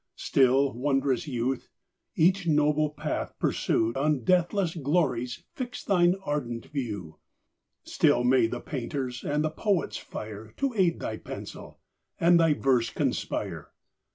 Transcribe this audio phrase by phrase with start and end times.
[0.15, 1.69] Still, wond'rous youth!
[2.15, 7.19] each noble path pursue, On deathless glories fix thine ardent view:
[7.83, 11.81] Still may the painter's and the poet's fire To aid thy pencil,
[12.19, 13.73] and thy verse conspire!